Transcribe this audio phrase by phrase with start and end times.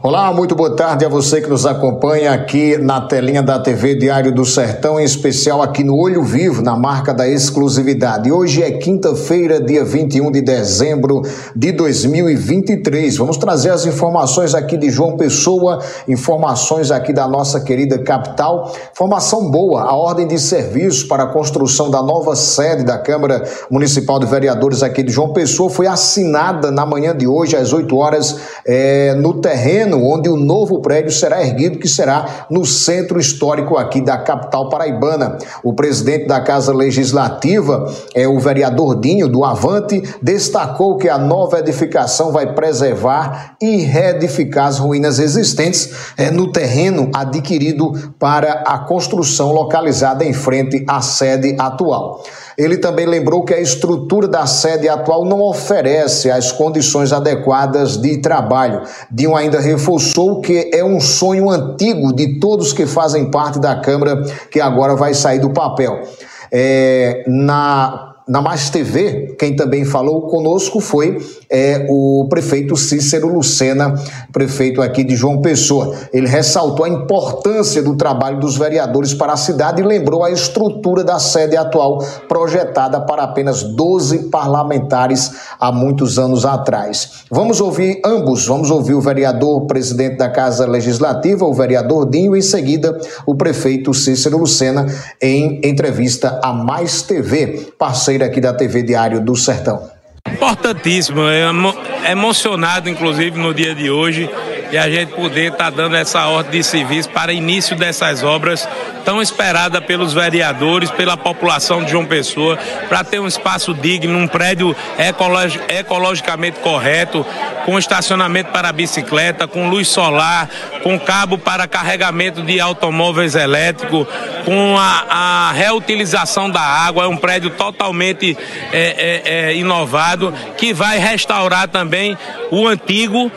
[0.00, 4.32] Olá, muito boa tarde a você que nos acompanha aqui na telinha da TV Diário
[4.32, 8.30] do Sertão, em especial aqui no Olho Vivo, na marca da exclusividade.
[8.30, 11.22] Hoje é quinta-feira, dia 21 de dezembro
[11.56, 13.16] de 2023.
[13.16, 18.72] Vamos trazer as informações aqui de João Pessoa, informações aqui da nossa querida capital.
[18.92, 24.20] Informação boa: a ordem de serviço para a construção da nova sede da Câmara Municipal
[24.20, 28.36] de Vereadores aqui de João Pessoa foi assinada na manhã de hoje, às 8 horas,
[28.64, 34.00] é, no terreno onde o novo prédio será erguido, que será no centro histórico aqui
[34.00, 35.38] da capital paraibana.
[35.62, 41.58] O presidente da Casa Legislativa, é o vereador Dinho do Avante, destacou que a nova
[41.58, 49.52] edificação vai preservar e reedificar as ruínas existentes é, no terreno adquirido para a construção
[49.52, 52.22] localizada em frente à sede atual.
[52.62, 58.18] Ele também lembrou que a estrutura da sede atual não oferece as condições adequadas de
[58.18, 58.82] trabalho.
[59.10, 64.22] Dinho ainda reforçou que é um sonho antigo de todos que fazem parte da Câmara
[64.50, 66.02] que agora vai sair do papel.
[66.50, 71.18] É, na na Mais TV, quem também falou conosco foi
[71.50, 73.94] é, o prefeito Cícero Lucena,
[74.32, 75.94] prefeito aqui de João Pessoa.
[76.12, 81.02] Ele ressaltou a importância do trabalho dos vereadores para a cidade e lembrou a estrutura
[81.02, 87.24] da sede atual, projetada para apenas 12 parlamentares há muitos anos atrás.
[87.30, 92.38] Vamos ouvir ambos, vamos ouvir o vereador presidente da Casa Legislativa, o vereador Dinho, e
[92.38, 94.86] em seguida o prefeito Cícero Lucena,
[95.20, 97.72] em entrevista à Mais TV,
[98.12, 99.90] parceira aqui da TV Diário do Sertão.
[100.30, 104.28] Importantíssimo, é emocionado inclusive no dia de hoje
[104.72, 108.66] e a gente poder estar tá dando essa ordem de serviço para início dessas obras
[109.04, 114.28] tão esperada pelos vereadores, pela população de João Pessoa, para ter um espaço digno, um
[114.28, 117.26] prédio ecolog ecologicamente correto,
[117.64, 120.48] com estacionamento para bicicleta, com luz solar,
[120.82, 124.06] com cabo para carregamento de automóveis elétricos,
[124.44, 127.04] com a, a reutilização da água.
[127.04, 128.36] É um prédio totalmente
[128.72, 132.16] é, é, é, inovado que vai restaurar também
[132.50, 133.30] o antigo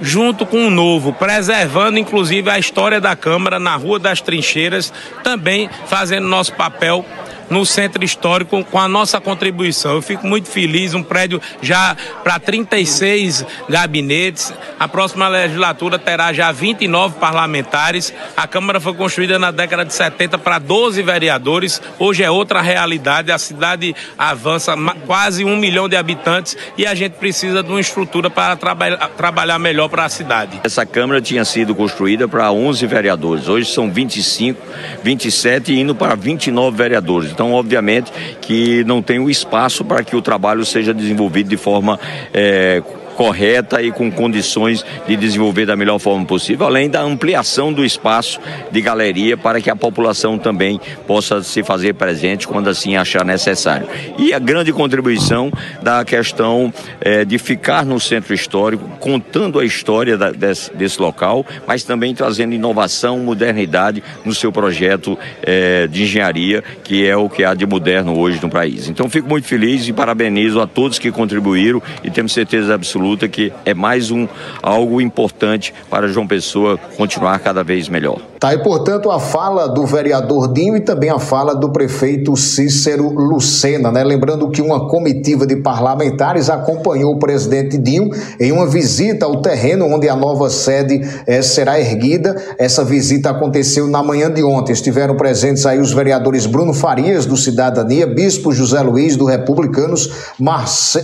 [0.00, 4.92] junto com o novo, preservando inclusive a história da Câmara na Rua das Trincheiras,
[5.22, 7.04] também fazendo nosso papel
[7.50, 9.94] no centro histórico com a nossa contribuição.
[9.94, 14.52] Eu fico muito feliz, um prédio já para 36 gabinetes.
[14.78, 18.12] A próxima legislatura terá já 29 parlamentares.
[18.36, 21.80] A Câmara foi construída na década de 70 para 12 vereadores.
[21.98, 23.32] Hoje é outra realidade.
[23.32, 24.74] A cidade avança
[25.06, 29.58] quase um milhão de habitantes e a gente precisa de uma estrutura para traba trabalhar
[29.58, 30.60] melhor para a cidade.
[30.64, 33.48] Essa Câmara tinha sido construída para 11 vereadores.
[33.48, 34.60] Hoje são 25,
[35.02, 37.30] 27 indo para 29 vereadores.
[37.38, 38.10] Então, obviamente,
[38.40, 41.96] que não tem o espaço para que o trabalho seja desenvolvido de forma
[42.34, 42.82] é,
[43.18, 48.38] correta e com condições de desenvolver da melhor forma possível, além da ampliação do espaço
[48.70, 53.88] de galeria para que a população também possa se fazer presente quando assim achar necessário.
[54.16, 55.50] E a grande contribuição
[55.82, 61.44] da questão é, de ficar no centro histórico, contando a história da, desse, desse, local,
[61.66, 67.42] mas também trazendo inovação, modernidade no seu projeto é, de engenharia, que é o que
[67.42, 68.88] há de moderno hoje no país.
[68.88, 73.52] Então fico muito feliz e parabenizo a todos que contribuíram e temos certeza absoluta que
[73.64, 74.26] é mais um
[74.62, 78.20] algo importante para João Pessoa continuar cada vez melhor.
[78.38, 83.08] Tá, e portanto a fala do vereador Dinho e também a fala do prefeito Cícero
[83.08, 84.04] Lucena, né?
[84.04, 89.86] Lembrando que uma comitiva de parlamentares acompanhou o presidente Dinho em uma visita ao terreno
[89.86, 92.36] onde a nova sede eh, será erguida.
[92.56, 94.72] Essa visita aconteceu na manhã de ontem.
[94.72, 100.10] Estiveram presentes aí os vereadores Bruno Farias, do Cidadania, Bispo José Luiz, do Republicanos,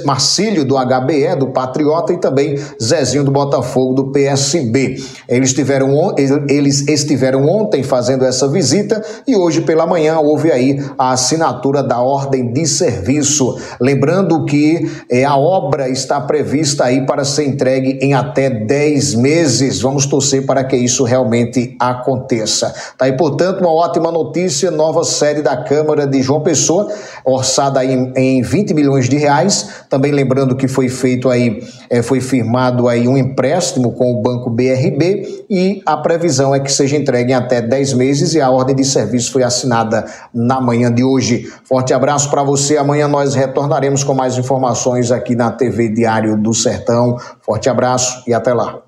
[0.04, 5.02] Marcílio, do HBE, do Patriota e também Zezinho do Botafogo, do PSB.
[5.28, 6.14] Eles, tiveram,
[6.48, 11.82] eles estiveram estiveram ontem fazendo essa visita e hoje pela manhã houve aí a assinatura
[11.82, 13.58] da ordem de serviço.
[13.80, 19.80] Lembrando que é, a obra está prevista aí para ser entregue em até 10 meses.
[19.80, 22.74] Vamos torcer para que isso realmente aconteça.
[22.98, 26.92] Tá aí, portanto, uma ótima notícia, nova sede da Câmara de João Pessoa,
[27.24, 29.84] orçada aí em 20 milhões de reais.
[29.88, 34.50] Também lembrando que foi feito aí, é, foi firmado aí um empréstimo com o Banco
[34.50, 38.50] BRB e a previsão é que seja entregue entregue em até 10 meses e a
[38.50, 41.52] ordem de serviço foi assinada na manhã de hoje.
[41.64, 42.76] Forte abraço para você.
[42.76, 47.16] Amanhã nós retornaremos com mais informações aqui na TV Diário do Sertão.
[47.40, 48.80] Forte abraço e até lá.